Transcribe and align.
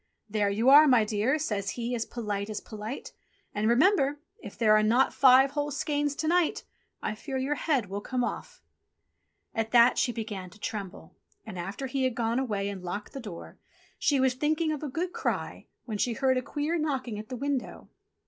"There 0.27 0.49
you 0.49 0.69
are, 0.71 0.87
my 0.87 1.05
dear," 1.05 1.37
says 1.37 1.71
he 1.77 1.93
as 1.93 2.07
polite 2.07 2.49
as 2.49 2.59
polite. 2.59 3.13
"And 3.53 3.69
remember! 3.69 4.19
if 4.39 4.57
there 4.57 4.75
are 4.75 4.81
not 4.81 5.13
five 5.13 5.51
whole 5.51 5.69
skeins 5.69 6.15
to 6.15 6.27
night, 6.27 6.63
I 7.03 7.13
fear 7.13 7.37
your 7.37 7.53
head 7.53 7.85
will 7.85 8.01
come 8.01 8.23
off!" 8.23 8.63
At 9.53 9.69
that 9.73 9.99
she 9.99 10.11
began 10.11 10.49
to 10.49 10.59
tremble, 10.59 11.15
and 11.45 11.59
after 11.59 11.85
he 11.85 12.03
had 12.03 12.15
gone 12.15 12.39
away 12.39 12.67
and 12.67 12.81
locked 12.81 13.13
the 13.13 13.19
door, 13.19 13.59
she 13.99 14.19
was 14.19 14.33
just 14.33 14.39
thinking 14.41 14.71
of 14.71 14.81
a 14.81 14.89
good 14.89 15.13
cry, 15.13 15.67
when 15.85 15.99
she 15.99 16.13
heard 16.13 16.35
a 16.37 16.41
queer 16.41 16.79
knocking 16.79 17.19
at 17.19 17.29
the 17.29 17.37
window. 17.37 17.87